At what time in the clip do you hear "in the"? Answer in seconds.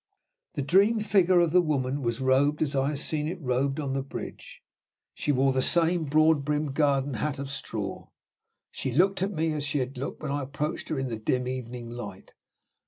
10.97-11.17